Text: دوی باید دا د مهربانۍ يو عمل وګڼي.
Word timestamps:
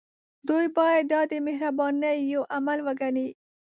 دوی 0.47 0.65
باید 0.77 1.03
دا 1.11 1.21
د 1.31 1.33
مهربانۍ 1.47 2.17
يو 2.33 2.41
عمل 2.55 2.79
وګڼي. 2.87 3.27